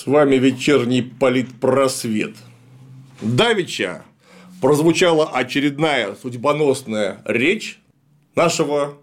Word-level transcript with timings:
С 0.00 0.06
вами 0.06 0.36
вечерний 0.36 1.02
политпросвет. 1.02 2.34
Давича 3.20 4.02
прозвучала 4.62 5.28
очередная 5.28 6.14
судьбоносная 6.14 7.20
речь 7.26 7.78
нашего 8.34 8.96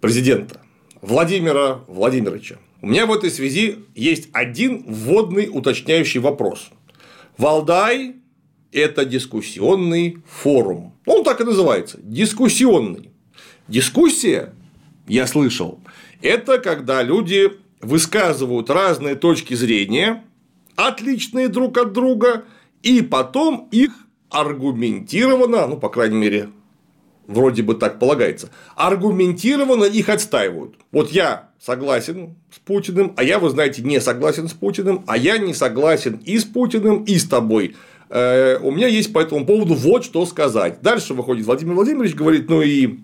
президента 0.00 0.60
Владимира 1.02 1.84
Владимировича. 1.86 2.56
У 2.80 2.88
меня 2.88 3.06
в 3.06 3.12
этой 3.12 3.30
связи 3.30 3.76
есть 3.94 4.28
один 4.32 4.82
вводный 4.88 5.48
уточняющий 5.48 6.18
вопрос. 6.18 6.70
Валдай– 7.38 8.16
это 8.72 9.04
дискуссионный 9.04 10.18
форум. 10.26 10.96
Он 11.06 11.22
так 11.22 11.40
и 11.40 11.44
называется– 11.44 12.00
дискуссионный. 12.02 13.10
Дискуссия, 13.68 14.52
я 15.06 15.28
слышал, 15.28 15.78
это 16.22 16.58
когда 16.58 17.04
люди 17.04 17.61
высказывают 17.82 18.70
разные 18.70 19.16
точки 19.16 19.54
зрения, 19.54 20.24
отличные 20.76 21.48
друг 21.48 21.76
от 21.76 21.92
друга, 21.92 22.44
и 22.82 23.02
потом 23.02 23.68
их 23.70 23.92
аргументированно, 24.30 25.66
ну, 25.66 25.76
по 25.76 25.88
крайней 25.88 26.16
мере, 26.16 26.48
вроде 27.26 27.62
бы 27.62 27.74
так 27.74 27.98
полагается, 27.98 28.50
аргументированно 28.76 29.84
их 29.84 30.08
отстаивают. 30.08 30.76
Вот 30.90 31.10
я 31.10 31.50
согласен 31.60 32.36
с 32.50 32.58
Путиным, 32.58 33.12
а 33.16 33.24
я, 33.24 33.38
вы 33.38 33.50
знаете, 33.50 33.82
не 33.82 34.00
согласен 34.00 34.48
с 34.48 34.52
Путиным, 34.52 35.04
а 35.06 35.16
я 35.16 35.38
не 35.38 35.52
согласен 35.52 36.20
и 36.24 36.38
с 36.38 36.44
Путиным, 36.44 37.04
и 37.04 37.16
с 37.16 37.28
тобой. 37.28 37.76
Э, 38.08 38.58
у 38.58 38.70
меня 38.70 38.86
есть 38.86 39.12
по 39.12 39.20
этому 39.20 39.44
поводу 39.44 39.74
вот 39.74 40.04
что 40.04 40.24
сказать. 40.26 40.80
Дальше 40.82 41.14
выходит 41.14 41.46
Владимир 41.46 41.74
Владимирович, 41.74 42.14
говорит, 42.14 42.48
ну 42.48 42.62
и 42.62 42.98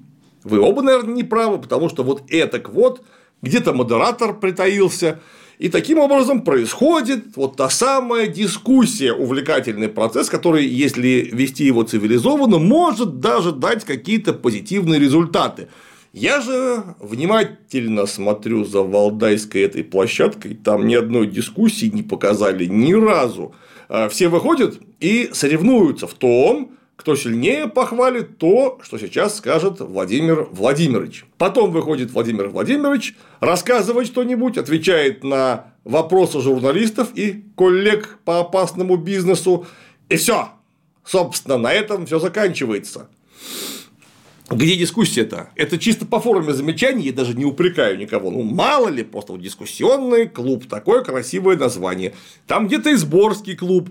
вы 0.44 0.60
оба, 0.60 0.82
наверное, 0.82 1.14
не 1.14 1.24
правы, 1.24 1.58
потому 1.58 1.88
что 1.88 2.02
вот 2.02 2.22
это 2.30 2.62
вот 2.70 3.02
где-то 3.42 3.72
модератор 3.72 4.34
притаился. 4.34 5.20
И 5.58 5.68
таким 5.68 5.98
образом 5.98 6.42
происходит 6.42 7.36
вот 7.36 7.56
та 7.56 7.68
самая 7.68 8.28
дискуссия, 8.28 9.12
увлекательный 9.12 9.88
процесс, 9.88 10.28
который, 10.28 10.64
если 10.64 11.28
вести 11.32 11.64
его 11.64 11.82
цивилизованно, 11.82 12.58
может 12.58 13.18
даже 13.18 13.50
дать 13.50 13.84
какие-то 13.84 14.32
позитивные 14.32 15.00
результаты. 15.00 15.68
Я 16.12 16.40
же 16.40 16.84
внимательно 17.00 18.06
смотрю 18.06 18.64
за 18.64 18.82
Валдайской 18.82 19.62
этой 19.62 19.82
площадкой, 19.82 20.54
там 20.54 20.86
ни 20.86 20.94
одной 20.94 21.26
дискуссии 21.26 21.86
не 21.86 22.02
показали 22.02 22.64
ни 22.64 22.92
разу. 22.92 23.54
А 23.88 24.08
все 24.08 24.28
выходят 24.28 24.78
и 25.00 25.30
соревнуются 25.32 26.06
в 26.06 26.14
том, 26.14 26.77
кто 26.98 27.14
сильнее 27.14 27.68
похвалит 27.68 28.38
то, 28.38 28.80
что 28.82 28.98
сейчас 28.98 29.36
скажет 29.36 29.78
Владимир 29.78 30.48
Владимирович. 30.50 31.26
Потом 31.38 31.70
выходит 31.70 32.10
Владимир 32.10 32.48
Владимирович, 32.48 33.14
рассказывает 33.38 34.08
что-нибудь, 34.08 34.58
отвечает 34.58 35.22
на 35.22 35.72
вопросы 35.84 36.40
журналистов 36.40 37.10
и 37.14 37.44
коллег 37.56 38.18
по 38.24 38.40
опасному 38.40 38.96
бизнесу, 38.96 39.64
и 40.08 40.16
все. 40.16 40.48
Собственно, 41.04 41.56
на 41.56 41.72
этом 41.72 42.04
все 42.04 42.18
заканчивается. 42.18 43.08
Где 44.50 44.74
дискуссия-то? 44.74 45.50
Это 45.54 45.78
чисто 45.78 46.04
по 46.04 46.18
форме 46.18 46.52
замечаний, 46.52 47.04
я 47.04 47.12
даже 47.12 47.34
не 47.34 47.44
упрекаю 47.44 47.96
никого. 47.96 48.32
Ну, 48.32 48.42
мало 48.42 48.88
ли, 48.88 49.04
просто 49.04 49.32
вот 49.32 49.40
дискуссионный 49.40 50.26
клуб, 50.26 50.66
такое 50.68 51.04
красивое 51.04 51.56
название. 51.56 52.14
Там 52.48 52.66
где-то 52.66 52.92
изборский 52.92 53.54
клуб, 53.54 53.88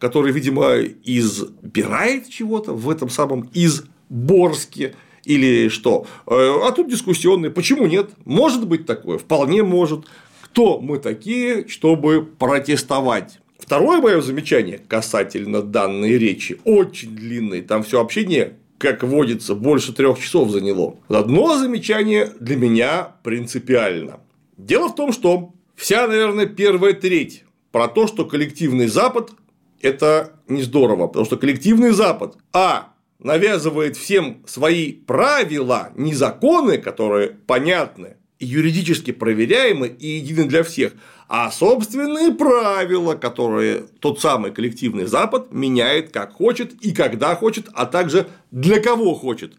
который, 0.00 0.32
видимо, 0.32 0.78
избирает 1.04 2.28
чего-то 2.28 2.72
в 2.72 2.90
этом 2.90 3.10
самом 3.10 3.48
Изборске 3.54 4.94
или 5.24 5.68
что. 5.68 6.06
Э, 6.26 6.66
а 6.66 6.72
тут 6.72 6.88
дискуссионный. 6.88 7.50
Почему 7.50 7.86
нет? 7.86 8.10
Может 8.24 8.66
быть 8.66 8.86
такое, 8.86 9.18
вполне 9.18 9.62
может. 9.62 10.06
Кто 10.40 10.80
мы 10.80 10.98
такие, 10.98 11.68
чтобы 11.68 12.24
протестовать? 12.24 13.38
Второе 13.58 14.00
мое 14.00 14.20
замечание 14.20 14.80
касательно 14.88 15.62
данной 15.62 16.18
речи 16.18 16.58
очень 16.64 17.14
длинный, 17.14 17.60
там 17.60 17.84
все 17.84 18.00
общение 18.00 18.56
как 18.78 19.02
водится, 19.02 19.54
больше 19.54 19.92
трех 19.92 20.18
часов 20.18 20.50
заняло. 20.50 20.96
Одно 21.08 21.58
замечание 21.58 22.32
для 22.40 22.56
меня 22.56 23.12
принципиально. 23.22 24.20
Дело 24.56 24.88
в 24.88 24.94
том, 24.94 25.12
что 25.12 25.52
вся, 25.76 26.08
наверное, 26.08 26.46
первая 26.46 26.94
треть 26.94 27.44
про 27.72 27.88
то, 27.88 28.06
что 28.06 28.24
коллективный 28.24 28.86
Запад 28.86 29.32
это 29.82 30.32
не 30.48 30.62
здорово, 30.62 31.06
потому 31.06 31.26
что 31.26 31.36
коллективный 31.36 31.92
Запад, 31.92 32.36
а, 32.52 32.92
навязывает 33.18 33.96
всем 33.96 34.42
свои 34.46 34.92
правила, 34.92 35.90
не 35.94 36.14
законы, 36.14 36.78
которые 36.78 37.30
понятны, 37.30 38.16
юридически 38.38 39.10
проверяемы 39.10 39.88
и 39.88 40.06
едины 40.06 40.46
для 40.46 40.62
всех, 40.62 40.94
а 41.28 41.50
собственные 41.50 42.32
правила, 42.32 43.14
которые 43.14 43.84
тот 44.00 44.20
самый 44.20 44.50
коллективный 44.50 45.04
Запад 45.04 45.52
меняет 45.52 46.10
как 46.10 46.32
хочет 46.32 46.72
и 46.82 46.92
когда 46.92 47.36
хочет, 47.36 47.68
а 47.74 47.86
также 47.86 48.26
для 48.50 48.80
кого 48.80 49.14
хочет. 49.14 49.52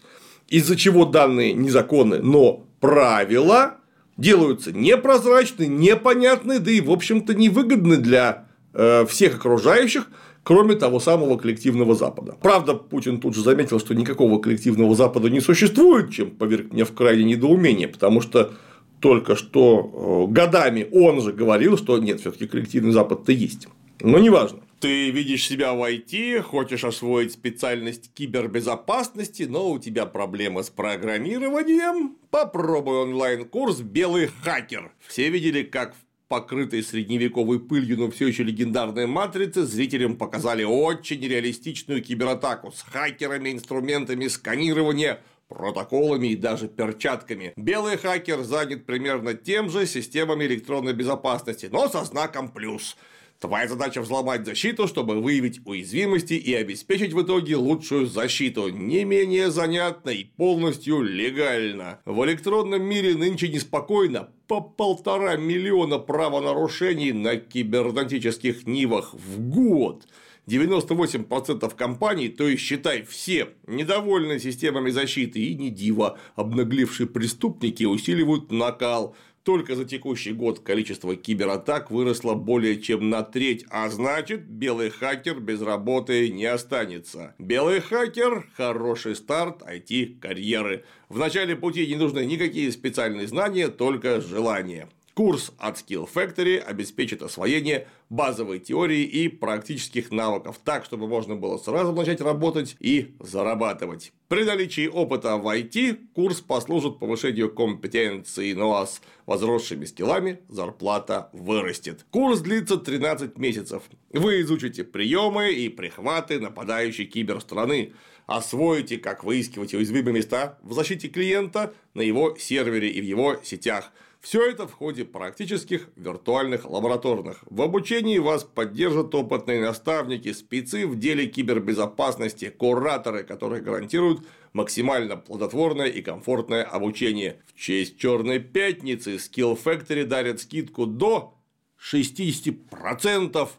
Из-за 0.49 0.75
чего 0.75 1.05
данные 1.05 1.53
незаконны, 1.53 2.19
но 2.19 2.65
правила 2.81 3.77
делаются 4.17 4.73
непрозрачны, 4.73 5.67
непонятны, 5.67 6.59
да 6.59 6.71
и, 6.71 6.81
в 6.81 6.91
общем-то, 6.91 7.33
невыгодны 7.35 7.97
для 7.97 8.47
всех 8.73 9.35
окружающих, 9.35 10.07
кроме 10.43 10.75
того 10.75 10.99
самого 10.99 11.37
коллективного 11.37 11.95
Запада. 11.95 12.35
Правда, 12.41 12.73
Путин 12.73 13.19
тут 13.19 13.35
же 13.35 13.41
заметил, 13.41 13.79
что 13.79 13.93
никакого 13.93 14.39
коллективного 14.39 14.95
Запада 14.95 15.29
не 15.29 15.39
существует, 15.39 16.11
чем 16.11 16.31
поверг 16.31 16.71
меня 16.71 16.85
в 16.85 16.93
крайнее 16.93 17.25
недоумение, 17.25 17.87
потому 17.87 18.21
что 18.21 18.53
только 19.01 19.35
что 19.35 20.27
э, 20.29 20.31
годами 20.31 20.87
он 20.91 21.21
же 21.21 21.33
говорил, 21.33 21.77
что 21.77 21.97
нет, 21.97 22.21
все-таки 22.21 22.47
коллективный 22.47 22.91
Запад-то 22.91 23.31
есть. 23.31 23.67
Но 23.99 24.19
неважно. 24.19 24.59
Ты 24.79 25.11
видишь 25.11 25.45
себя 25.45 25.73
в 25.73 25.83
IT, 25.83 26.41
хочешь 26.41 26.83
освоить 26.83 27.33
специальность 27.33 28.11
кибербезопасности, 28.15 29.43
но 29.43 29.69
у 29.69 29.77
тебя 29.77 30.07
проблемы 30.07 30.63
с 30.63 30.71
программированием? 30.71 32.15
Попробуй 32.31 32.97
онлайн-курс 33.03 33.81
«Белый 33.81 34.31
хакер». 34.43 34.91
Все 35.07 35.29
видели, 35.29 35.61
как 35.61 35.93
в 35.93 36.10
покрытой 36.31 36.81
средневековой 36.81 37.59
пылью, 37.59 37.97
но 37.97 38.09
все 38.09 38.25
еще 38.25 38.43
легендарной 38.43 39.05
матрицы, 39.05 39.65
зрителям 39.65 40.15
показали 40.15 40.63
очень 40.63 41.19
реалистичную 41.27 42.01
кибератаку 42.01 42.71
с 42.71 42.83
хакерами, 42.83 43.51
инструментами 43.51 44.29
сканирования, 44.29 45.19
протоколами 45.49 46.29
и 46.29 46.37
даже 46.37 46.69
перчатками. 46.69 47.51
Белый 47.57 47.97
хакер 47.97 48.43
занят 48.43 48.85
примерно 48.85 49.33
тем 49.33 49.69
же 49.69 49.85
системами 49.85 50.45
электронной 50.45 50.93
безопасности, 50.93 51.67
но 51.69 51.89
со 51.89 52.05
знаком 52.05 52.47
плюс– 52.47 52.95
Твоя 53.41 53.67
задача 53.67 54.01
взломать 54.01 54.45
защиту, 54.45 54.87
чтобы 54.87 55.19
выявить 55.19 55.61
уязвимости 55.65 56.33
и 56.35 56.53
обеспечить 56.53 57.11
в 57.11 57.23
итоге 57.23 57.55
лучшую 57.55 58.05
защиту, 58.05 58.69
не 58.69 59.03
менее 59.03 59.49
занятно 59.49 60.11
и 60.11 60.25
полностью 60.25 61.01
легально. 61.01 62.01
В 62.05 62.23
электронном 62.23 62.83
мире 62.83 63.15
нынче 63.15 63.47
неспокойно 63.47 64.29
по 64.45 64.61
полтора 64.61 65.37
миллиона 65.37 65.97
правонарушений 65.97 67.13
на 67.13 67.35
кибернетических 67.35 68.67
нивах 68.67 69.15
в 69.15 69.39
год. 69.39 70.05
98% 70.45 71.75
компаний, 71.75 72.29
то 72.29 72.47
есть 72.47 72.61
считай 72.61 73.03
все, 73.03 73.49
недовольны 73.65 74.39
системами 74.39 74.91
защиты 74.91 75.39
и 75.39 75.55
не 75.55 75.71
диво, 75.71 76.19
обнаглевшие 76.35 77.07
преступники 77.07 77.85
усиливают 77.85 78.51
накал– 78.51 79.15
только 79.43 79.75
за 79.75 79.85
текущий 79.85 80.33
год 80.33 80.59
количество 80.59 81.15
кибератак 81.15 81.89
выросло 81.91 82.35
более 82.35 82.79
чем 82.79 83.09
на 83.09 83.23
треть, 83.23 83.65
а 83.69 83.89
значит, 83.89 84.41
белый 84.47 84.89
хакер 84.89 85.39
без 85.39 85.61
работы 85.61 86.29
не 86.29 86.45
останется. 86.45 87.33
Белый 87.39 87.79
хакер– 87.79 88.47
хороший 88.55 89.15
старт 89.15 89.61
IT-карьеры. 89.63 90.85
В 91.09 91.17
начале 91.17 91.55
пути 91.55 91.87
не 91.87 91.95
нужны 91.95 92.25
никакие 92.25 92.71
специальные 92.71 93.27
знания, 93.27 93.67
только 93.67 94.21
желание. 94.21 94.87
Курс 95.13 95.51
от 95.57 95.77
Skill 95.77 96.07
Factory 96.11 96.57
обеспечит 96.57 97.21
освоение 97.21 97.87
базовой 98.09 98.59
теории 98.59 99.03
и 99.03 99.27
практических 99.27 100.09
навыков 100.09 100.59
так, 100.63 100.85
чтобы 100.85 101.07
можно 101.07 101.35
было 101.35 101.57
сразу 101.57 101.91
начать 101.91 102.21
работать 102.21 102.77
и 102.79 103.13
зарабатывать. 103.19 104.13
При 104.29 104.45
наличии 104.45 104.87
опыта 104.87 105.35
в 105.35 105.47
IT 105.47 106.07
курс 106.13 106.39
послужит 106.39 106.99
повышению 106.99 107.53
компетенции, 107.53 108.53
но 108.53 108.77
а 108.77 108.87
с 108.87 109.01
возросшими 109.25 109.83
скиллами 109.83 110.39
зарплата 110.47 111.29
вырастет. 111.33 112.05
Курс 112.09 112.39
длится 112.39 112.77
13 112.77 113.37
месяцев. 113.37 113.83
Вы 114.13 114.41
изучите 114.41 114.85
приемы 114.85 115.51
и 115.51 115.67
прихваты 115.67 116.39
нападающей 116.39 117.05
киберстраны, 117.05 117.93
освоите, 118.27 118.97
как 118.97 119.25
выискивать 119.25 119.73
уязвимые 119.73 120.13
места 120.13 120.57
в 120.63 120.71
защите 120.71 121.09
клиента 121.09 121.73
на 121.93 122.01
его 122.01 122.37
сервере 122.37 122.89
и 122.89 123.01
в 123.01 123.05
его 123.05 123.37
сетях– 123.43 123.91
все 124.21 124.49
это 124.49 124.67
в 124.67 124.73
ходе 124.73 125.03
практических 125.03 125.89
виртуальных 125.95 126.69
лабораторных. 126.69 127.43
В 127.49 127.61
обучении 127.63 128.19
вас 128.19 128.43
поддержат 128.43 129.13
опытные 129.15 129.61
наставники, 129.61 130.31
спецы 130.31 130.85
в 130.85 130.97
деле 130.97 131.25
кибербезопасности, 131.25 132.49
кураторы, 132.49 133.23
которые 133.23 133.63
гарантируют 133.63 134.25
максимально 134.53 135.17
плодотворное 135.17 135.87
и 135.87 136.03
комфортное 136.03 136.63
обучение. 136.63 137.41
В 137.47 137.59
честь 137.59 137.97
Черной 137.97 138.39
Пятницы 138.39 139.15
Skill 139.15 139.59
Factory 139.61 140.05
дарит 140.05 140.39
скидку 140.39 140.85
до 140.85 141.33
60% 141.79 143.49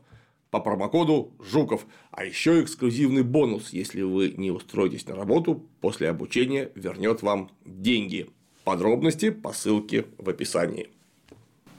по 0.53 0.61
промокоду 0.61 1.32
Жуков. 1.41 1.87
А 2.12 2.25
еще 2.25 2.62
эксклюзивный 2.62 3.25
бонус, 3.25 3.73
если 3.73 4.03
вы 4.03 4.35
не 4.37 4.53
устроитесь 4.53 5.06
на 5.06 5.17
работу, 5.17 5.67
после 5.81 6.09
обучения 6.09 6.70
вернет 6.76 7.23
вам 7.23 7.50
деньги. 7.64 8.31
Подробности 8.64 9.31
по 9.31 9.53
ссылке 9.53 10.06
в 10.19 10.29
описании. 10.29 10.88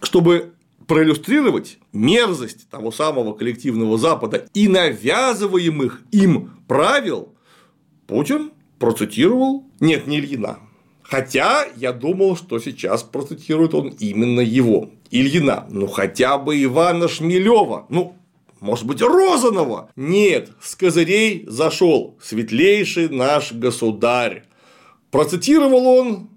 Чтобы 0.02 0.54
проиллюстрировать 0.88 1.78
мерзость 1.94 2.70
того 2.70 2.92
самого 2.92 3.34
коллективного 3.34 3.98
Запада 3.98 4.48
и 4.54 4.68
навязываемых 4.68 6.02
им 6.12 6.52
правил, 6.68 7.34
Путин 8.08 8.52
процитировал, 8.80 9.66
нет, 9.80 10.08
не 10.08 10.20
Ильина, 10.20 10.60
Хотя 11.04 11.68
я 11.76 11.94
думал, 11.94 12.36
что 12.36 12.60
сейчас 12.60 13.04
процитирует 13.04 13.74
он 13.74 13.90
именно 14.00 14.40
его, 14.40 14.90
Ильина, 15.12 15.68
ну 15.70 15.88
хотя 15.88 16.38
бы 16.38 16.62
Ивана 16.64 17.08
Шмелева, 17.08 17.86
ну 17.90 18.16
может 18.60 18.86
быть, 18.86 19.02
Розанова? 19.02 19.90
Нет, 19.98 20.52
с 20.62 20.76
козырей 20.76 21.44
зашел 21.48 22.18
светлейший 22.22 23.10
наш 23.10 23.52
государь. 23.52 24.46
Процитировал 25.12 25.86
он 25.86 26.30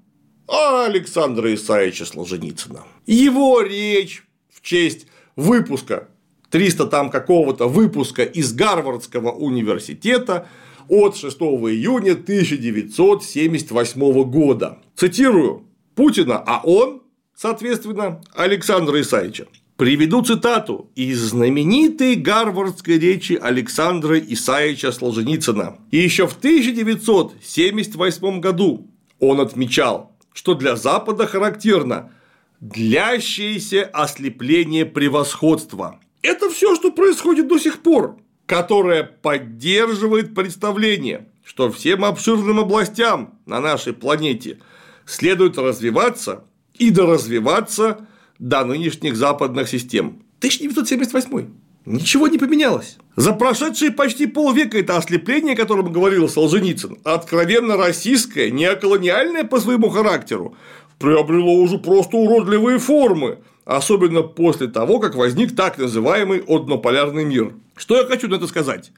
Александра 0.48 1.54
Исаевича 1.54 2.04
Солженицына. 2.04 2.84
Его 3.06 3.62
речь 3.62 4.24
в 4.50 4.60
честь 4.62 5.06
выпуска 5.34 6.08
300 6.50 6.86
там 6.86 7.10
какого-то 7.10 7.66
выпуска 7.68 8.22
из 8.22 8.52
Гарвардского 8.52 9.32
университета 9.32 10.46
от 10.88 11.16
6 11.16 11.36
июня 11.38 12.12
1978 12.12 14.30
года. 14.30 14.78
Цитирую 14.94 15.64
Путина, 15.94 16.42
а 16.46 16.60
он, 16.62 17.02
соответственно, 17.34 18.20
Александра 18.34 19.00
Исаевича. 19.00 19.46
Приведу 19.76 20.22
цитату 20.22 20.90
из 20.94 21.18
знаменитой 21.18 22.14
гарвардской 22.14 22.98
речи 22.98 23.34
Александра 23.34 24.18
Исаевича 24.18 24.90
Солженицына. 24.92 25.76
И 25.90 25.98
еще 25.98 26.26
в 26.26 26.38
1978 26.38 28.40
году 28.40 28.86
он 29.18 29.40
отмечал, 29.40 30.15
что 30.36 30.54
для 30.54 30.76
Запада 30.76 31.26
характерно 31.26 32.12
длящееся 32.60 33.84
ослепление 33.84 34.84
превосходства. 34.84 35.98
Это 36.20 36.50
все, 36.50 36.76
что 36.76 36.92
происходит 36.92 37.48
до 37.48 37.58
сих 37.58 37.82
пор, 37.82 38.18
которое 38.44 39.02
поддерживает 39.02 40.34
представление, 40.34 41.26
что 41.42 41.72
всем 41.72 42.04
обширным 42.04 42.60
областям 42.60 43.38
на 43.46 43.60
нашей 43.60 43.94
планете 43.94 44.58
следует 45.06 45.56
развиваться 45.56 46.44
и 46.74 46.90
доразвиваться 46.90 48.06
до 48.38 48.62
нынешних 48.66 49.16
западных 49.16 49.70
систем. 49.70 50.22
1978. 50.40 51.48
Ничего 51.86 52.26
не 52.26 52.36
поменялось. 52.36 52.98
За 53.14 53.32
прошедшие 53.32 53.92
почти 53.92 54.26
полвека 54.26 54.76
это 54.76 54.96
ослепление, 54.96 55.54
о 55.54 55.56
котором 55.56 55.92
говорил 55.92 56.28
Солженицын, 56.28 56.98
откровенно 57.04 57.76
российское, 57.76 58.50
неоколониальное 58.50 59.44
по 59.44 59.60
своему 59.60 59.88
характеру, 59.88 60.56
приобрело 60.98 61.54
уже 61.54 61.78
просто 61.78 62.16
уродливые 62.16 62.78
формы, 62.78 63.38
особенно 63.64 64.22
после 64.22 64.66
того, 64.66 64.98
как 64.98 65.14
возник 65.14 65.54
так 65.54 65.78
называемый 65.78 66.40
однополярный 66.40 67.24
мир. 67.24 67.54
Что 67.76 67.96
я 67.96 68.04
хочу 68.04 68.26
на 68.26 68.34
это 68.34 68.48
сказать? 68.48 68.90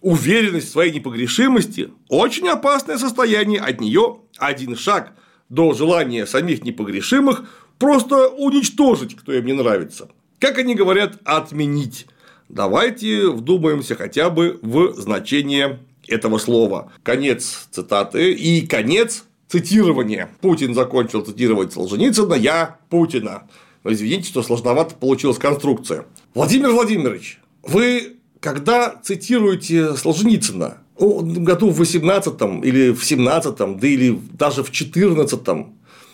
Уверенность 0.00 0.68
в 0.68 0.72
своей 0.72 0.92
непогрешимости– 0.92 1.90
очень 2.08 2.48
опасное 2.48 2.96
состояние, 2.96 3.60
от 3.60 3.78
нее 3.78 4.20
один 4.38 4.74
шаг 4.74 5.12
до 5.50 5.74
желания 5.74 6.26
самих 6.26 6.64
непогрешимых 6.64 7.44
просто 7.78 8.28
уничтожить, 8.28 9.16
кто 9.16 9.32
им 9.32 9.44
не 9.44 9.52
нравится. 9.52 10.08
Как 10.38 10.56
они 10.58 10.74
говорят, 10.74 11.18
отменить. 11.24 12.06
Давайте 12.52 13.30
вдумаемся 13.30 13.94
хотя 13.94 14.28
бы 14.28 14.60
в 14.60 14.92
значение 14.92 15.80
этого 16.06 16.36
слова. 16.36 16.92
Конец 17.02 17.66
цитаты 17.70 18.32
и 18.32 18.66
конец 18.66 19.24
цитирования. 19.48 20.28
Путин 20.42 20.74
закончил 20.74 21.22
цитировать 21.22 21.72
Солженицына, 21.72 22.34
я 22.34 22.76
Путина. 22.90 23.44
Но 23.84 23.92
извините, 23.92 24.28
что 24.28 24.42
сложновато 24.42 24.94
получилась 24.94 25.38
конструкция. 25.38 26.04
Владимир 26.34 26.72
Владимирович, 26.72 27.40
вы 27.62 28.16
когда 28.40 29.00
цитируете 29.02 29.96
Солженицына, 29.96 30.76
году 30.98 31.70
в 31.70 31.78
18 31.78 32.34
или 32.64 32.92
в 32.92 33.02
17 33.02 33.56
да 33.56 33.88
или 33.88 34.18
даже 34.32 34.62
в 34.62 34.70
14 34.70 35.40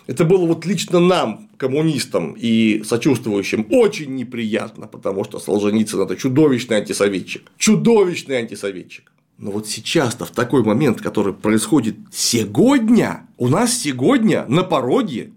это 0.08 0.24
было 0.24 0.46
вот 0.46 0.64
лично 0.64 1.00
нам, 1.00 1.50
коммунистам 1.58 2.34
и 2.36 2.82
сочувствующим, 2.82 3.66
очень 3.70 4.14
неприятно, 4.16 4.86
потому 4.86 5.22
что 5.22 5.38
Солженицын– 5.38 6.00
это 6.02 6.16
чудовищный 6.16 6.78
антисоветчик. 6.78 7.52
Чудовищный 7.58 8.38
антисоветчик. 8.38 9.12
Но 9.36 9.50
вот 9.50 9.68
сейчас-то 9.68 10.24
в 10.24 10.30
такой 10.30 10.64
момент, 10.64 11.02
который 11.02 11.34
происходит 11.34 11.96
сегодня, 12.10 13.28
у 13.36 13.48
нас 13.48 13.78
сегодня 13.78 14.46
на 14.48 14.64
пороге 14.64 15.32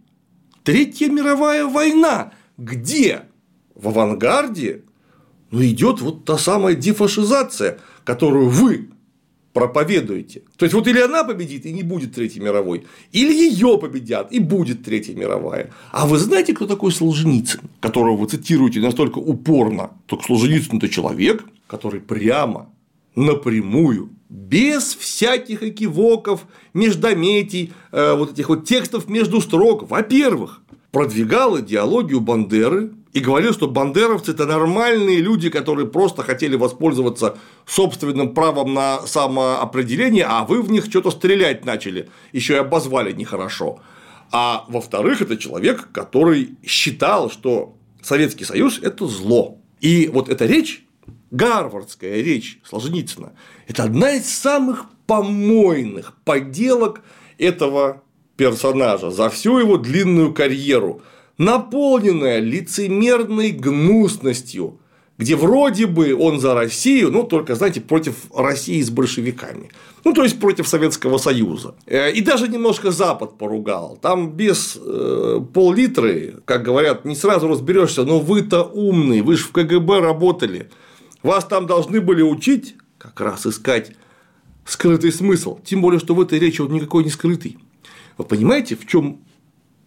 Третья 0.64 1.10
мировая 1.10 1.66
война. 1.66 2.32
Где? 2.58 3.24
В 3.76 3.90
авангарде 3.90 4.84
ну, 5.50 5.64
идет 5.66 6.00
вот 6.02 6.24
та 6.24 6.38
самая 6.38 6.76
дефашизация, 6.76 7.80
которую 8.06 8.50
вы 8.50 8.90
проповедуете. 9.54 10.44
То 10.58 10.66
есть, 10.66 10.74
вот 10.74 10.88
или 10.88 11.00
она 11.00 11.24
победит, 11.24 11.66
и 11.66 11.72
не 11.72 11.84
будет 11.84 12.16
Третьей 12.16 12.42
мировой, 12.42 12.86
или 13.12 13.34
ее 13.34 13.78
победят, 13.78 14.32
и 14.32 14.40
будет 14.40 14.84
Третья 14.84 15.14
мировая. 15.14 15.72
А 15.92 16.08
вы 16.08 16.18
знаете, 16.18 16.54
кто 16.54 16.68
такой 16.68 16.92
Солженицын, 16.92 17.62
которого 17.80 18.16
вы 18.16 18.28
цитируете 18.28 18.80
настолько 18.80 19.20
упорно? 19.20 19.92
Только 20.06 20.26
Солженицын– 20.26 20.78
это 20.80 20.90
человек, 20.90 21.46
который 21.68 22.00
прямо, 22.00 22.70
напрямую, 23.16 24.10
без 24.30 24.96
всяких 24.96 25.64
экивоков, 25.64 26.46
междометий, 26.74 27.74
э, 27.92 28.16
вот 28.16 28.32
этих 28.32 28.48
вот 28.48 28.66
текстов 28.66 29.10
между 29.10 29.42
строк, 29.42 29.90
во-первых, 29.90 30.62
продвигал 30.92 31.60
идеологию 31.60 32.22
Бандеры, 32.22 32.92
и 33.14 33.20
говорил, 33.20 33.54
что 33.54 33.68
бандеровцы– 33.68 34.32
это 34.34 34.46
нормальные 34.46 35.18
люди, 35.18 35.50
которые 35.50 35.88
просто 35.88 36.24
хотели 36.24 36.56
воспользоваться 36.56 37.38
собственным 37.66 38.34
правом 38.34 38.74
на 38.74 39.06
самоопределение, 39.06 40.26
а 40.26 40.46
вы 40.46 40.62
в 40.62 40.72
них 40.72 40.86
что-то 40.86 41.12
стрелять 41.12 41.66
начали, 41.66 42.10
еще 42.32 42.54
и 42.54 42.58
обозвали 42.58 43.12
нехорошо. 43.12 43.80
А 44.32 44.66
во-вторых, 44.70 45.22
это 45.22 45.36
человек, 45.38 45.90
который 45.92 46.56
считал, 46.66 47.30
что 47.30 47.76
Советский 48.02 48.46
Союз– 48.46 48.80
это 48.82 49.06
зло. 49.08 49.58
И 49.82 50.10
вот 50.12 50.30
эта 50.30 50.46
речь, 50.46 50.86
гарвардская 51.32 52.22
речь 52.22 52.60
Солженицына, 52.64 53.34
это 53.68 53.84
одна 53.84 54.12
из 54.12 54.30
самых 54.34 54.86
помойных 55.06 56.14
поделок 56.24 57.02
этого 57.38 58.04
персонажа 58.38 59.12
за 59.12 59.30
всю 59.30 59.58
его 59.60 59.76
длинную 59.76 60.34
карьеру– 60.34 61.02
наполненная 61.42 62.40
лицемерной 62.40 63.50
гнусностью, 63.50 64.80
где 65.18 65.36
вроде 65.36 65.88
бы 65.88 66.16
он 66.16 66.40
за 66.40 66.54
Россию, 66.54 67.12
ну, 67.12 67.24
только, 67.24 67.56
знаете, 67.56 67.82
против 67.82 68.16
России 68.36 68.80
с 68.82 68.92
большевиками. 68.92 69.72
Ну, 70.04 70.14
то 70.14 70.24
есть 70.24 70.40
против 70.40 70.68
Советского 70.68 71.18
Союза. 71.18 71.74
Э, 71.88 72.12
и 72.12 72.22
даже 72.22 72.48
немножко 72.48 72.92
Запад 72.92 73.40
поругал. 73.40 73.98
Там 74.00 74.32
без 74.32 74.78
э, 74.80 75.40
пол-литры, 75.52 76.36
как 76.46 76.62
говорят, 76.62 77.06
не 77.06 77.16
сразу 77.16 77.48
разберешься, 77.48 78.04
но 78.04 78.20
вы-то 78.20 78.64
умный, 78.64 79.22
вы 79.22 79.36
же 79.36 79.46
в 79.46 79.52
КГБ 79.52 80.00
работали. 80.00 80.70
Вас 81.24 81.46
там 81.46 81.66
должны 81.66 82.02
были 82.02 82.22
учить 82.22 82.76
как 83.00 83.20
раз 83.20 83.48
искать 83.48 83.94
скрытый 84.66 85.12
смысл. 85.12 85.60
Тем 85.64 85.82
более, 85.82 86.00
что 86.00 86.14
в 86.14 86.22
этой 86.22 86.38
речи 86.38 86.62
он 86.62 86.72
никакой 86.72 87.04
не 87.04 87.10
скрытый. 87.10 87.58
Вы 88.20 88.26
понимаете, 88.26 88.76
в 88.76 88.86
чем 88.86 89.22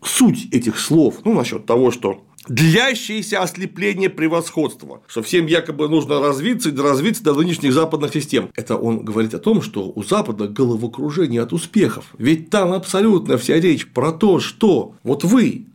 суть 0.07 0.49
этих 0.53 0.79
слов, 0.79 1.21
ну, 1.25 1.35
насчет 1.35 1.67
того, 1.67 1.91
что 1.91 2.25
длящееся 2.49 3.43
ослепление 3.43 4.11
превосходства, 4.11 5.03
что 5.07 5.23
всем 5.23 5.47
якобы 5.47 5.89
нужно 5.89 6.21
развиться 6.21 6.69
и 6.69 6.77
развиться 6.77 7.23
до 7.25 7.35
нынешних 7.35 7.73
западных 7.73 8.13
систем. 8.13 8.51
Это 8.55 8.77
он 8.77 9.05
говорит 9.05 9.35
о 9.35 9.39
том, 9.39 9.63
что 9.63 9.91
у 9.95 10.03
Запада 10.03 10.49
головокружение 10.49 11.43
от 11.43 11.53
успехов. 11.53 12.07
Ведь 12.19 12.51
там 12.51 12.73
абсолютно 12.73 13.39
вся 13.39 13.59
речь 13.59 13.91
про 13.91 14.13
то, 14.13 14.41
что 14.41 14.95
вот 15.03 15.25
вы 15.25 15.67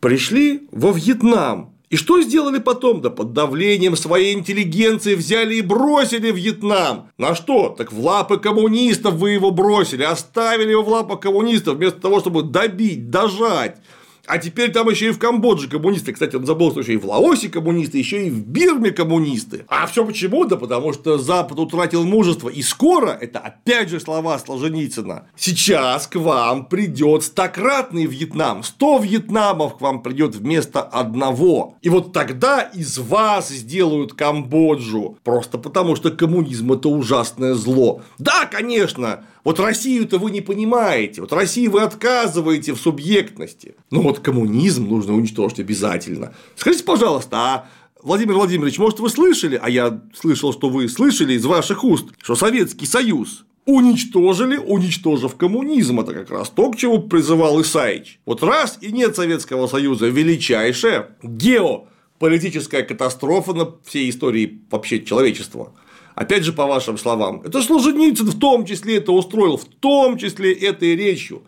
пришли 0.00 0.68
во 0.70 0.92
Вьетнам, 0.92 1.73
и 1.94 1.96
что 1.96 2.20
сделали 2.20 2.58
потом? 2.58 3.02
Да 3.02 3.10
под 3.10 3.34
давлением 3.34 3.94
своей 3.94 4.34
интеллигенции 4.34 5.14
взяли 5.14 5.54
и 5.54 5.60
бросили 5.60 6.32
Вьетнам. 6.32 7.12
На 7.18 7.36
что? 7.36 7.68
Так 7.68 7.92
в 7.92 8.00
лапы 8.00 8.38
коммунистов 8.38 9.14
вы 9.14 9.30
его 9.30 9.52
бросили, 9.52 10.02
оставили 10.02 10.72
его 10.72 10.82
в 10.82 10.88
лапах 10.88 11.20
коммунистов, 11.20 11.76
вместо 11.76 12.00
того, 12.00 12.18
чтобы 12.18 12.42
добить, 12.42 13.10
дожать 13.10 13.76
А 14.26 14.38
теперь 14.38 14.72
там 14.72 14.88
еще 14.88 15.08
и 15.08 15.10
в 15.10 15.18
Камбодже 15.18 15.68
коммунисты. 15.68 16.12
Кстати, 16.12 16.36
он 16.36 16.46
забыл, 16.46 16.70
что 16.70 16.80
еще 16.80 16.94
и 16.94 16.96
в 16.96 17.04
Лаосе 17.04 17.48
коммунисты, 17.48 17.98
еще 17.98 18.26
и 18.26 18.30
в 18.30 18.46
Бирме 18.46 18.90
коммунисты. 18.90 19.64
А 19.68 19.86
все 19.86 20.04
почему? 20.04 20.44
Да 20.44 20.56
потому 20.56 20.92
что 20.92 21.18
Запад 21.18 21.58
утратил 21.58 22.04
мужество. 22.04 22.48
И 22.48 22.62
скоро, 22.62 23.10
это 23.10 23.38
опять 23.38 23.90
же 23.90 24.00
слова 24.00 24.38
Солженицына, 24.38 25.28
сейчас 25.36 26.06
к 26.06 26.16
вам 26.16 26.66
придет 26.66 27.22
стократный 27.22 28.06
Вьетнам. 28.06 28.62
Сто 28.62 28.98
Вьетнамов 28.98 29.78
к 29.78 29.80
вам 29.80 30.02
придет 30.02 30.34
вместо 30.34 30.80
одного. 30.82 31.76
И 31.82 31.88
вот 31.88 32.12
тогда 32.12 32.60
из 32.60 32.98
вас 32.98 33.50
сделают 33.50 34.14
Камбоджу. 34.14 35.18
Просто 35.22 35.58
потому 35.58 35.96
что 35.96 36.10
коммунизм 36.10 36.72
это 36.72 36.88
ужасное 36.88 37.54
зло. 37.54 38.02
Да, 38.18 38.46
конечно, 38.46 39.24
вот 39.44 39.60
Россию-то 39.60 40.18
вы 40.18 40.30
не 40.30 40.40
понимаете, 40.40 41.20
вот 41.20 41.32
Россию 41.32 41.72
вы 41.72 41.82
отказываете 41.82 42.72
в 42.72 42.78
субъектности. 42.78 43.76
Но 43.90 44.00
вот 44.00 44.20
коммунизм 44.20 44.88
нужно 44.88 45.14
уничтожить 45.14 45.60
обязательно. 45.60 46.34
Скажите, 46.56 46.84
пожалуйста, 46.84 47.36
а 47.36 47.68
Владимир 48.02 48.34
Владимирович, 48.34 48.78
может, 48.78 49.00
вы 49.00 49.08
слышали, 49.08 49.58
а 49.62 49.70
я 49.70 50.02
слышал, 50.14 50.52
что 50.52 50.68
вы 50.68 50.88
слышали 50.88 51.34
из 51.34 51.44
ваших 51.44 51.84
уст, 51.84 52.06
что 52.22 52.34
Советский 52.34 52.86
Союз 52.86 53.44
уничтожили, 53.66 54.56
уничтожив 54.56 55.36
коммунизм. 55.36 56.00
Это 56.00 56.12
как 56.12 56.30
раз 56.30 56.50
то, 56.50 56.70
к 56.70 56.76
чему 56.76 57.02
призывал 57.02 57.60
Исаич. 57.62 58.20
Вот 58.26 58.42
раз 58.42 58.78
и 58.80 58.92
нет 58.92 59.16
Советского 59.16 59.66
Союза, 59.66 60.08
величайшая 60.08 61.16
геополитическая 61.22 62.82
катастрофа 62.82 63.54
на 63.54 63.72
всей 63.84 64.10
истории 64.10 64.60
вообще 64.70 65.02
человечества. 65.02 65.72
Опять 66.14 66.44
же, 66.44 66.52
по 66.52 66.66
вашим 66.66 66.96
словам, 66.96 67.42
это 67.44 67.60
Солженицын 67.60 68.26
в 68.26 68.38
том 68.38 68.64
числе 68.64 68.98
это 68.98 69.12
устроил, 69.12 69.56
в 69.56 69.64
том 69.64 70.16
числе 70.16 70.52
этой 70.52 70.94
речью. 70.94 71.42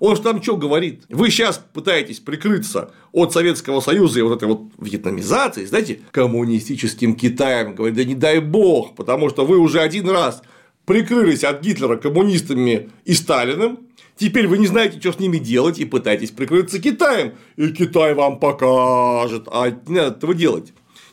Он 0.00 0.16
же 0.16 0.22
там 0.22 0.42
что 0.42 0.56
говорит? 0.56 1.02
Вы 1.08 1.30
сейчас 1.30 1.64
пытаетесь 1.72 2.20
прикрыться 2.20 2.92
от 3.12 3.32
Советского 3.32 3.80
Союза 3.80 4.20
и 4.20 4.22
вот 4.22 4.36
этой 4.36 4.48
вот 4.48 4.62
вьетнамизации, 4.78 5.64
знаете, 5.64 6.00
коммунистическим 6.12 7.14
Китаем. 7.14 7.74
Говорит, 7.74 7.96
да 7.96 8.04
не 8.04 8.14
дай 8.14 8.40
бог, 8.40 8.94
потому 8.94 9.28
что 9.28 9.44
вы 9.44 9.58
уже 9.58 9.80
один 9.80 10.08
раз 10.08 10.42
прикрылись 10.84 11.44
от 11.44 11.60
Гитлера 11.62 11.96
коммунистами 11.96 12.90
и 13.04 13.14
Сталиным, 13.14 13.80
Теперь 14.16 14.48
вы 14.48 14.58
не 14.58 14.66
знаете, 14.66 14.98
что 14.98 15.12
с 15.12 15.20
ними 15.20 15.38
делать, 15.38 15.78
и 15.78 15.84
пытаетесь 15.84 16.32
прикрыться 16.32 16.80
Китаем. 16.80 17.34
И 17.54 17.68
Китай 17.68 18.14
вам 18.14 18.40
покажет. 18.40 19.46
А 19.46 19.70
не 19.70 19.94
надо 19.94 20.16
этого 20.16 20.34
делать 20.34 20.72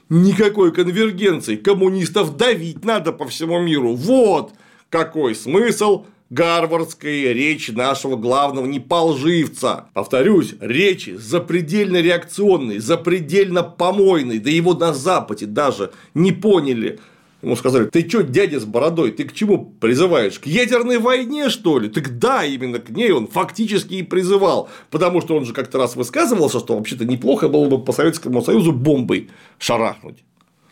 никакой 0.10 0.72
конвергенции. 0.72 1.56
Коммунистов 1.56 2.38
давить 2.38 2.84
надо 2.84 3.12
по 3.12 3.28
всему 3.28 3.60
миру. 3.60 3.94
Вот 3.96 4.54
какой 4.90 5.36
смысл 5.36 6.06
гарвардской 6.30 7.34
речи 7.34 7.72
нашего 7.72 8.16
главного 8.16 8.66
неполживца. 8.66 9.90
Повторюсь, 9.94 10.56
речи 10.60 11.16
запредельно 11.18 12.02
реакционной, 12.02 12.80
запредельно 12.80 13.64
помойной, 13.64 14.40
да 14.40 14.50
его 14.50 14.74
на 14.74 14.94
Западе 14.94 15.46
даже 15.46 15.92
не 16.14 16.32
поняли 16.32 17.00
Ему 17.46 17.56
сказали, 17.56 17.86
ты 17.86 18.10
что, 18.10 18.24
дядя 18.24 18.60
с 18.60 18.66
бородой, 18.66 19.12
ты 19.12 19.24
к 19.24 19.32
чему 19.32 19.66
призываешь? 19.80 20.40
К 20.40 20.48
ядерной 20.48 20.98
войне, 20.98 21.50
что 21.50 21.78
ли? 21.78 21.90
Так 21.90 22.18
да, 22.18 22.44
именно 22.44 22.80
к 22.80 22.90
ней 22.90 23.12
он 23.12 23.28
фактически 23.28 23.94
и 23.94 24.02
призывал. 24.02 24.68
Потому 24.90 25.22
что 25.22 25.38
он 25.38 25.46
же 25.46 25.54
как-то 25.54 25.78
раз 25.78 25.96
высказывался, 25.96 26.60
что 26.60 26.76
вообще-то 26.76 27.06
неплохо 27.06 27.48
было 27.48 27.70
бы 27.70 27.78
по 27.78 27.94
Советскому 27.94 28.42
Союзу 28.42 28.72
бомбой 28.72 29.30
шарахнуть. 29.60 30.24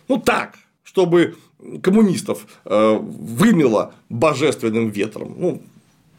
Ну 0.08 0.18
так, 0.18 0.56
чтобы 0.84 1.36
коммунистов 1.84 2.48
э, 2.66 2.98
вымело 3.00 3.94
божественным 4.10 4.90
ветром. 4.90 5.36
Ну, 5.38 5.62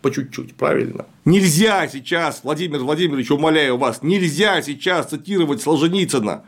по 0.03 0.13
чуть-чуть, 0.13 0.55
правильно? 0.55 1.07
Нельзя 1.25 1.89
сейчас, 1.89 2.43
Владимир 2.45 2.79
Владимирович, 2.79 3.29
умоляю 3.33 3.77
вас, 3.77 4.03
нельзя 4.03 4.63
сейчас 4.63 5.07
цитировать 5.07 5.63
Солженицына. 5.63 6.45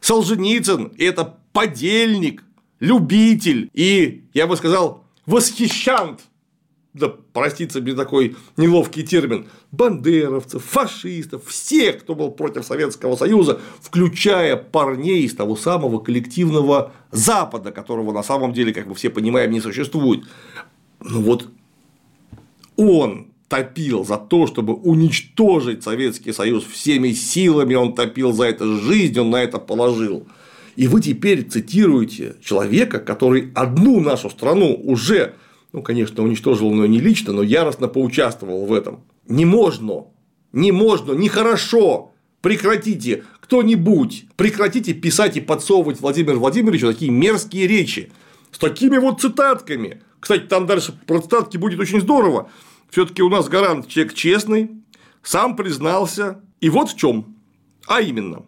Солженицын– 0.00 0.92
это 0.98 1.36
подельник 1.52 2.42
любитель 2.80 3.70
и, 3.72 4.24
я 4.34 4.46
бы 4.46 4.56
сказал, 4.56 5.04
восхищант 5.26 6.22
да 6.92 7.08
простится 7.08 7.80
мне 7.80 7.94
такой 7.94 8.36
неловкий 8.56 9.04
термин, 9.04 9.46
бандеровцев, 9.70 10.64
фашистов, 10.64 11.46
всех, 11.46 12.00
кто 12.00 12.14
был 12.14 12.32
против 12.32 12.64
Советского 12.64 13.14
Союза, 13.14 13.60
включая 13.80 14.56
парней 14.56 15.22
из 15.22 15.34
того 15.34 15.54
самого 15.54 16.00
коллективного 16.00 16.92
Запада, 17.12 17.70
которого 17.70 18.12
на 18.12 18.24
самом 18.24 18.52
деле, 18.52 18.74
как 18.74 18.86
мы 18.86 18.94
все 18.94 19.08
понимаем, 19.08 19.52
не 19.52 19.60
существует. 19.60 20.24
Ну 21.00 21.22
вот 21.22 21.48
он 22.76 23.28
топил 23.48 24.04
за 24.04 24.16
то, 24.16 24.46
чтобы 24.46 24.74
уничтожить 24.74 25.84
Советский 25.84 26.32
Союз 26.32 26.64
всеми 26.64 27.12
силами, 27.12 27.74
он 27.74 27.94
топил 27.94 28.32
за 28.32 28.44
это 28.44 28.66
жизнь, 28.78 29.18
он 29.18 29.30
на 29.30 29.42
это 29.42 29.58
положил. 29.58 30.26
И 30.80 30.88
вы 30.88 31.02
теперь 31.02 31.46
цитируете 31.46 32.36
человека, 32.42 33.00
который 33.00 33.52
одну 33.54 34.00
нашу 34.00 34.30
страну 34.30 34.74
уже, 34.82 35.34
ну, 35.74 35.82
конечно, 35.82 36.24
уничтожил, 36.24 36.72
но 36.72 36.86
не 36.86 37.00
лично, 37.00 37.34
но 37.34 37.42
яростно 37.42 37.86
поучаствовал 37.86 38.64
в 38.64 38.72
этом. 38.72 39.04
Не 39.28 39.44
можно, 39.44 40.06
не 40.54 40.72
можно, 40.72 41.12
нехорошо. 41.12 42.12
Прекратите 42.40 43.24
кто-нибудь, 43.42 44.24
прекратите 44.36 44.94
писать 44.94 45.36
и 45.36 45.42
подсовывать 45.42 46.00
Владимиру 46.00 46.40
Владимировичу 46.40 46.86
такие 46.86 47.10
мерзкие 47.10 47.66
речи 47.66 48.10
с 48.50 48.56
такими 48.56 48.96
вот 48.96 49.20
цитатками. 49.20 50.00
Кстати, 50.18 50.44
там 50.44 50.64
дальше 50.64 50.98
про 51.06 51.20
цитатки 51.20 51.58
будет 51.58 51.78
очень 51.78 52.00
здорово. 52.00 52.48
Все-таки 52.88 53.20
у 53.20 53.28
нас 53.28 53.50
гарант 53.50 53.86
человек 53.86 54.14
честный, 54.14 54.70
сам 55.22 55.56
признался. 55.56 56.40
И 56.62 56.70
вот 56.70 56.88
в 56.88 56.96
чем. 56.96 57.36
А 57.86 58.00
именно, 58.00 58.46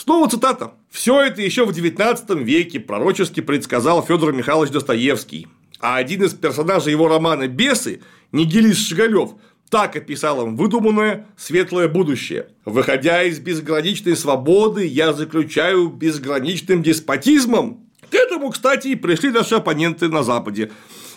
снова 0.00 0.28
цитата. 0.28 0.72
Все 0.90 1.20
это 1.20 1.42
еще 1.42 1.64
в 1.64 1.70
XIX 1.70 2.42
веке 2.42 2.80
пророчески 2.80 3.40
предсказал 3.40 4.02
Федор 4.02 4.32
Михайлович 4.32 4.72
Достоевский. 4.72 5.46
А 5.78 5.96
один 5.96 6.24
из 6.24 6.34
персонажей 6.34 6.92
его 6.92 7.08
романа 7.08 7.48
«Бесы» 7.48 8.00
Нигилист 8.32 8.86
Шигалев 8.86 9.32
так 9.70 9.96
описал 9.96 10.46
им 10.46 10.56
выдуманное 10.56 11.26
светлое 11.36 11.88
будущее. 11.88 12.48
Выходя 12.64 13.22
из 13.22 13.38
безграничной 13.38 14.16
свободы, 14.16 14.86
я 14.86 15.12
заключаю 15.12 15.88
безграничным 15.88 16.82
деспотизмом. 16.82 17.86
К 18.10 18.14
этому, 18.14 18.50
кстати, 18.50 18.88
и 18.88 18.96
пришли 18.96 19.30
наши 19.30 19.54
оппоненты 19.54 20.08
на 20.08 20.22
Западе. 20.22 20.70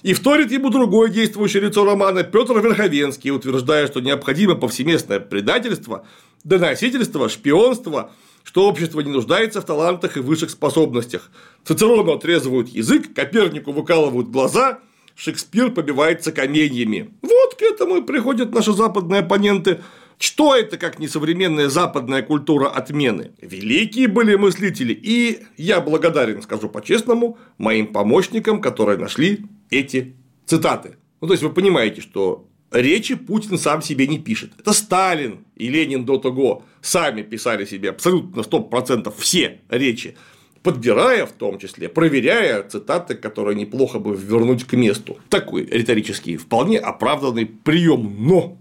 И 0.03 0.13
вторит 0.13 0.51
ему 0.51 0.69
другое 0.69 1.09
действующее 1.09 1.63
лицо 1.63 1.85
романа 1.85 2.23
Петр 2.23 2.59
Верховенский, 2.59 3.31
утверждая, 3.31 3.87
что 3.87 4.01
необходимо 4.01 4.55
повсеместное 4.55 5.19
предательство, 5.19 6.05
доносительство, 6.43 7.29
шпионство– 7.29 8.11
что 8.53 8.69
общество 8.69 8.99
не 8.99 9.09
нуждается 9.09 9.61
в 9.61 9.65
талантах 9.65 10.15
и 10.15 10.19
высших 10.19 10.51
способностях. 10.51 11.31
Цицерону 11.63 12.11
отрезывают 12.11 12.69
язык, 12.69 13.11
Копернику 13.11 13.71
выкалывают 13.71 14.29
глаза, 14.29 14.79
Шекспир 15.15 15.71
побивается 15.71 16.31
каменьями. 16.31 17.09
Вот 17.23 17.55
к 17.55 17.63
этому 17.63 17.97
и 17.97 18.01
приходят 18.03 18.53
наши 18.53 18.71
западные 18.71 19.21
оппоненты. 19.21 19.81
Что 20.19 20.55
это, 20.55 20.77
как 20.77 20.99
несовременная 20.99 21.67
западная 21.67 22.21
культура 22.21 22.67
отмены? 22.67 23.31
Великие 23.41 24.07
были 24.07 24.35
мыслители, 24.35 24.93
и 24.93 25.39
я 25.57 25.81
благодарен, 25.81 26.43
скажу 26.43 26.69
по-честному, 26.69 27.39
моим 27.57 27.87
помощникам, 27.87 28.61
которые 28.61 28.99
нашли 28.99 29.47
эти 29.71 30.15
цитаты. 30.45 30.97
Ну, 31.21 31.27
то 31.27 31.33
есть, 31.33 31.41
вы 31.41 31.49
понимаете, 31.49 32.01
что 32.01 32.47
речи 32.73 33.15
Путин 33.15 33.57
сам 33.57 33.81
себе 33.81 34.07
не 34.07 34.19
пишет. 34.19 34.51
Это 34.59 34.73
Сталин 34.73 35.45
и 35.55 35.69
Ленин 35.69 36.05
до 36.05 36.17
того 36.17 36.63
сами 36.81 37.21
писали 37.21 37.65
себе 37.65 37.91
абсолютно 37.91 38.41
100% 38.41 39.13
все 39.17 39.61
речи, 39.69 40.15
подбирая 40.61 41.25
в 41.25 41.31
том 41.31 41.59
числе, 41.59 41.89
проверяя 41.89 42.63
цитаты, 42.63 43.15
которые 43.15 43.55
неплохо 43.55 43.99
бы 43.99 44.15
вернуть 44.15 44.63
к 44.65 44.73
месту. 44.73 45.17
Такой 45.29 45.65
риторический, 45.65 46.37
вполне 46.37 46.79
оправданный 46.79 47.45
прием. 47.45 48.15
Но 48.27 48.57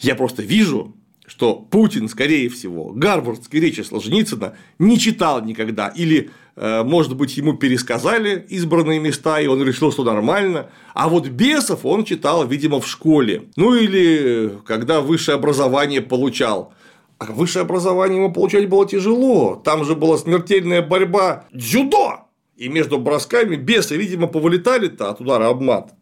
я 0.00 0.14
просто 0.14 0.42
вижу, 0.42 0.94
что 1.26 1.54
Путин, 1.54 2.08
скорее 2.08 2.48
всего, 2.48 2.90
гарвардской 2.90 3.60
речи 3.60 3.80
Солженицына 3.80 4.56
не 4.78 4.98
читал 4.98 5.42
никогда, 5.44 5.88
или, 5.88 6.30
может 6.56 7.16
быть, 7.16 7.36
ему 7.36 7.54
пересказали 7.54 8.46
избранные 8.48 9.00
места, 9.00 9.40
и 9.40 9.46
он 9.46 9.62
решил, 9.62 9.90
что 9.90 10.04
нормально, 10.04 10.70
а 10.94 11.08
вот 11.08 11.26
бесов 11.26 11.84
он 11.84 12.04
читал, 12.04 12.46
видимо, 12.46 12.80
в 12.80 12.86
школе, 12.86 13.48
ну 13.56 13.74
или 13.74 14.58
когда 14.66 15.00
высшее 15.00 15.36
образование 15.36 16.00
получал. 16.00 16.72
А 17.18 17.26
высшее 17.26 17.62
образование 17.62 18.18
ему 18.18 18.32
получать 18.32 18.68
было 18.68 18.86
тяжело, 18.86 19.60
там 19.64 19.84
же 19.84 19.94
была 19.94 20.18
смертельная 20.18 20.82
борьба 20.82 21.46
дзюдо, 21.52 22.28
и 22.56 22.68
между 22.68 22.98
бросками 22.98 23.56
бесы, 23.56 23.96
видимо, 23.96 24.26
повылетали-то 24.26 25.10
от 25.10 25.20
удара 25.20 25.48
об 25.48 25.60
мат. 25.60 25.92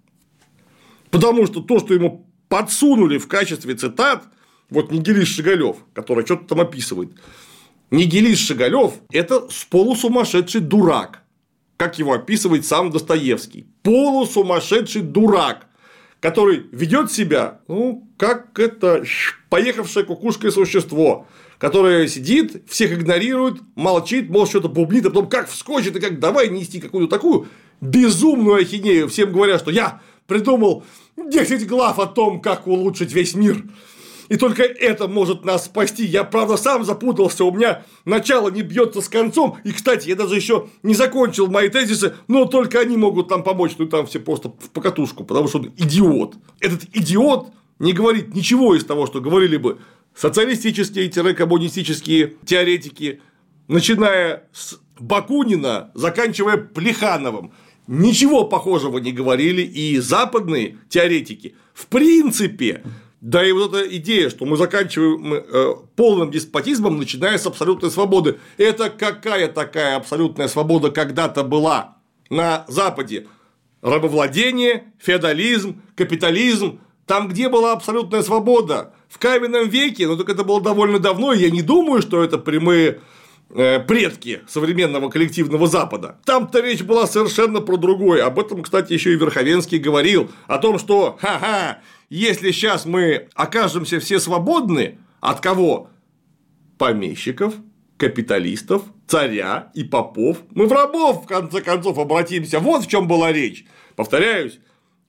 Потому 1.10 1.46
что 1.46 1.60
то, 1.60 1.78
что 1.78 1.94
ему 1.94 2.26
подсунули 2.48 3.18
в 3.18 3.28
качестве 3.28 3.74
цитат– 3.74 4.24
вот 4.72 4.90
нигилист 4.90 5.32
Шигалев, 5.32 5.76
который 5.92 6.24
что-то 6.24 6.46
там 6.46 6.60
описывает. 6.60 7.12
Нигилист 7.92 8.46
Шигалев– 8.46 8.94
это 9.12 9.46
полусумасшедший 9.68 10.62
дурак, 10.62 11.24
как 11.76 11.98
его 11.98 12.14
описывает 12.14 12.64
сам 12.64 12.90
Достоевский. 12.90 13.66
Полусумасшедший 13.82 15.02
дурак, 15.02 15.66
который 16.18 16.64
ведет 16.72 17.12
себя, 17.12 17.60
ну, 17.68 18.08
как 18.16 18.58
это 18.58 19.04
поехавшее 19.50 20.06
кукушкое 20.06 20.50
существо, 20.50 21.26
которое 21.58 22.08
сидит, 22.08 22.62
всех 22.66 22.94
игнорирует, 22.94 23.60
молчит, 23.74 24.30
может, 24.30 24.48
что-то 24.48 24.68
бублит, 24.68 25.04
а 25.04 25.10
потом 25.10 25.28
как 25.28 25.50
вскочит 25.50 25.94
и 25.94 26.00
как 26.00 26.18
давай 26.18 26.48
нести 26.48 26.80
какую-то 26.80 27.14
такую 27.14 27.48
безумную 27.82 28.62
ахинею, 28.62 29.10
всем 29.10 29.32
говоря, 29.32 29.58
что 29.58 29.70
я 29.70 30.00
придумал 30.26 30.82
10 31.18 31.66
глав 31.68 31.98
о 31.98 32.06
том, 32.06 32.40
как 32.40 32.66
улучшить 32.66 33.12
весь 33.12 33.34
мир. 33.34 33.62
И 34.28 34.36
только 34.36 34.62
это 34.62 35.08
может 35.08 35.44
нас 35.44 35.64
спасти. 35.66 36.04
Я, 36.04 36.24
правда, 36.24 36.56
сам 36.56 36.84
запутался, 36.84 37.44
у 37.44 37.52
меня 37.52 37.84
начало 38.04 38.50
не 38.50 38.62
бьется 38.62 39.00
с 39.00 39.08
концом. 39.08 39.58
И, 39.64 39.72
кстати, 39.72 40.08
я 40.08 40.16
даже 40.16 40.36
еще 40.36 40.68
не 40.82 40.94
закончил 40.94 41.48
мои 41.48 41.68
тезисы, 41.68 42.14
но 42.28 42.46
только 42.46 42.80
они 42.80 42.96
могут 42.96 43.28
там 43.28 43.42
помочь. 43.42 43.72
Ну, 43.78 43.86
там 43.86 44.06
все 44.06 44.20
просто 44.20 44.48
в 44.48 44.70
покатушку, 44.70 45.24
потому 45.24 45.48
что 45.48 45.58
он 45.58 45.72
идиот. 45.76 46.36
Этот 46.60 46.84
идиот 46.92 47.48
не 47.78 47.92
говорит 47.92 48.34
ничего 48.34 48.74
из 48.74 48.84
того, 48.84 49.06
что 49.06 49.20
говорили 49.20 49.56
бы 49.56 49.78
социалистические-коммунистические 50.14 52.34
теоретики, 52.44 53.22
начиная 53.68 54.48
с 54.52 54.78
Бакунина, 54.98 55.90
заканчивая 55.94 56.58
Плехановым. 56.58 57.52
Ничего 57.88 58.44
похожего 58.44 58.98
не 58.98 59.10
говорили 59.10 59.62
и 59.62 59.98
западные 59.98 60.78
теоретики. 60.88 61.56
В 61.74 61.86
принципе, 61.86 62.84
да 63.22 63.46
и 63.46 63.52
вот 63.52 63.72
эта 63.72 63.96
идея, 63.98 64.30
что 64.30 64.44
мы 64.46 64.56
заканчиваем 64.56 65.34
э, 65.34 65.74
полным 65.94 66.32
деспотизмом, 66.32 66.98
начиная 66.98 67.38
с 67.38 67.46
абсолютной 67.46 67.92
свободы. 67.92 68.40
Это 68.56 68.90
какая 68.90 69.46
такая 69.46 69.94
абсолютная 69.94 70.48
свобода 70.48 70.90
когда-то 70.90 71.44
была 71.44 71.98
на 72.30 72.64
Западе? 72.66 73.28
Рабовладение, 73.80 74.92
феодализм, 74.98 75.82
капитализм. 75.94 76.80
Там, 77.06 77.28
где 77.28 77.48
была 77.48 77.72
абсолютная 77.72 78.22
свобода. 78.22 78.92
В 79.08 79.18
каменном 79.18 79.68
веке, 79.68 80.08
ну 80.08 80.16
так 80.16 80.28
это 80.28 80.42
было 80.42 80.60
довольно 80.60 80.98
давно, 80.98 81.32
и 81.32 81.42
я 81.42 81.50
не 81.50 81.62
думаю, 81.62 82.02
что 82.02 82.24
это 82.24 82.38
прямые 82.38 83.02
э, 83.50 83.78
предки 83.78 84.40
современного 84.48 85.10
коллективного 85.10 85.68
Запада. 85.68 86.18
Там-то 86.24 86.58
речь 86.60 86.82
была 86.82 87.06
совершенно 87.06 87.60
про 87.60 87.76
другое. 87.76 88.24
Об 88.24 88.40
этом, 88.40 88.64
кстати, 88.64 88.92
еще 88.92 89.12
и 89.12 89.16
Верховенский 89.16 89.78
говорил. 89.78 90.28
О 90.48 90.58
том, 90.58 90.80
что, 90.80 91.16
ха-ха, 91.20 91.78
если 92.14 92.50
сейчас 92.50 92.84
мы 92.84 93.28
окажемся 93.34 93.98
все 93.98 94.20
свободны, 94.20 94.98
от 95.20 95.40
кого? 95.40 95.88
Помещиков, 96.76 97.54
капиталистов, 97.96 98.82
царя 99.06 99.70
и 99.74 99.82
попов. 99.82 100.38
Мы 100.50 100.66
в 100.66 100.72
рабов, 100.72 101.24
в 101.24 101.26
конце 101.26 101.62
концов, 101.62 101.98
обратимся. 101.98 102.60
Вот 102.60 102.84
в 102.84 102.88
чем 102.88 103.08
была 103.08 103.32
речь. 103.32 103.64
Повторяюсь, 103.96 104.58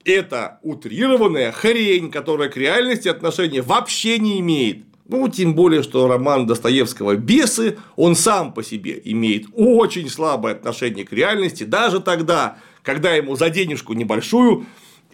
это 0.04 0.60
утрированная 0.62 1.52
хрень, 1.52 2.10
которая 2.10 2.48
к 2.48 2.56
реальности 2.56 3.08
отношения 3.08 3.60
вообще 3.60 4.18
не 4.18 4.40
имеет. 4.40 4.84
Ну, 5.06 5.28
тем 5.28 5.54
более, 5.54 5.82
что 5.82 6.08
роман 6.08 6.46
Достоевского 6.46 7.16
«Бесы», 7.16 7.76
он 7.96 8.16
сам 8.16 8.54
по 8.54 8.62
себе 8.62 8.98
имеет 9.04 9.44
очень 9.52 10.08
слабое 10.08 10.54
отношение 10.54 11.04
к 11.04 11.12
реальности, 11.12 11.64
даже 11.64 12.00
тогда, 12.00 12.56
когда 12.82 13.12
ему 13.12 13.36
за 13.36 13.50
денежку 13.50 13.92
небольшую 13.92 14.64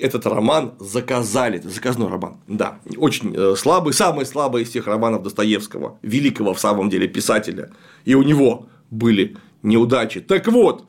этот 0.00 0.26
роман 0.26 0.74
заказали. 0.78 1.60
Заказной 1.60 2.08
роман. 2.08 2.38
Да, 2.48 2.80
очень 2.96 3.34
э, 3.36 3.54
слабый, 3.56 3.92
самый 3.92 4.26
слабый 4.26 4.62
из 4.62 4.70
всех 4.70 4.86
романов 4.86 5.22
Достоевского, 5.22 5.98
великого 6.02 6.54
в 6.54 6.60
самом 6.60 6.90
деле 6.90 7.08
писателя. 7.08 7.70
И 8.04 8.14
у 8.14 8.22
него 8.22 8.66
были 8.90 9.36
неудачи. 9.62 10.20
Так 10.20 10.48
вот, 10.48 10.86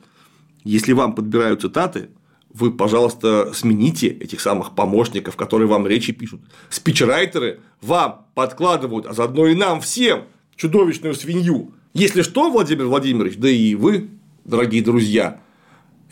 если 0.64 0.92
вам 0.92 1.14
подбирают 1.14 1.62
цитаты, 1.62 2.08
вы, 2.52 2.72
пожалуйста, 2.72 3.52
смените 3.54 4.08
этих 4.08 4.40
самых 4.40 4.74
помощников, 4.74 5.36
которые 5.36 5.68
вам 5.68 5.86
речи 5.86 6.12
пишут. 6.12 6.40
Спичрайтеры 6.68 7.60
вам 7.80 8.26
подкладывают, 8.34 9.06
а 9.06 9.14
заодно 9.14 9.46
и 9.46 9.54
нам 9.54 9.80
всем 9.80 10.24
чудовищную 10.56 11.14
свинью. 11.14 11.72
Если 11.94 12.22
что, 12.22 12.50
Владимир 12.50 12.86
Владимирович, 12.86 13.36
да 13.36 13.48
и 13.48 13.74
вы, 13.74 14.10
дорогие 14.44 14.82
друзья, 14.82 15.40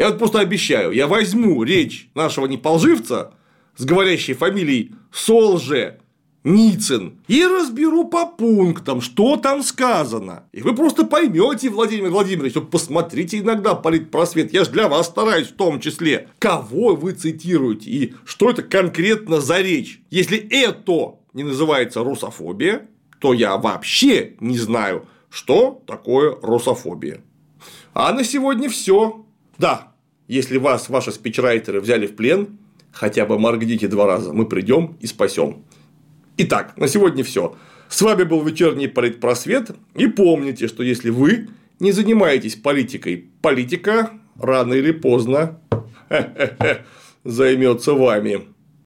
я 0.00 0.08
вот 0.08 0.18
просто 0.18 0.40
обещаю, 0.40 0.92
я 0.92 1.06
возьму 1.06 1.62
речь 1.62 2.08
нашего 2.14 2.46
неполживца 2.46 3.34
с 3.76 3.84
говорящей 3.84 4.32
фамилией 4.32 4.92
Солже 5.12 6.00
Ницин 6.42 7.18
и 7.28 7.44
разберу 7.44 8.08
по 8.08 8.24
пунктам, 8.24 9.02
что 9.02 9.36
там 9.36 9.62
сказано. 9.62 10.44
И 10.52 10.62
вы 10.62 10.74
просто 10.74 11.04
поймете, 11.04 11.68
Владимир 11.68 12.08
Владимирович, 12.08 12.54
вот 12.54 12.70
посмотрите 12.70 13.40
иногда 13.40 13.74
политпросвет, 13.74 14.54
я 14.54 14.64
же 14.64 14.70
для 14.70 14.88
вас 14.88 15.04
стараюсь 15.04 15.48
в 15.48 15.56
том 15.56 15.80
числе, 15.80 16.28
кого 16.38 16.96
вы 16.96 17.12
цитируете 17.12 17.90
и 17.90 18.14
что 18.24 18.48
это 18.48 18.62
конкретно 18.62 19.42
за 19.42 19.60
речь. 19.60 20.00
Если 20.08 20.38
это 20.38 21.16
не 21.34 21.42
называется 21.42 22.02
русофобия, 22.02 22.88
то 23.18 23.34
я 23.34 23.58
вообще 23.58 24.32
не 24.40 24.56
знаю, 24.56 25.06
что 25.28 25.82
такое 25.86 26.38
русофобия. 26.40 27.20
А 27.92 28.14
на 28.14 28.24
сегодня 28.24 28.70
все. 28.70 29.26
Да, 29.58 29.89
если 30.30 30.58
вас 30.58 30.88
ваши 30.88 31.10
спичрайтеры 31.10 31.80
взяли 31.80 32.06
в 32.06 32.14
плен, 32.14 32.58
хотя 32.92 33.26
бы 33.26 33.36
моргните 33.36 33.88
два 33.88 34.06
раза, 34.06 34.32
мы 34.32 34.46
придем 34.46 34.96
и 35.00 35.08
спасем. 35.08 35.64
Итак, 36.36 36.76
на 36.76 36.86
сегодня 36.86 37.24
все. 37.24 37.56
С 37.88 38.00
вами 38.00 38.22
был 38.22 38.40
вечерний 38.44 38.86
политпросвет. 38.86 39.72
И 39.96 40.06
помните, 40.06 40.68
что 40.68 40.84
если 40.84 41.10
вы 41.10 41.48
не 41.80 41.90
занимаетесь 41.90 42.54
политикой, 42.54 43.28
политика 43.42 44.10
рано 44.38 44.74
или 44.74 44.92
поздно 44.92 45.58
займется 47.24 47.94
вами. 47.94 48.49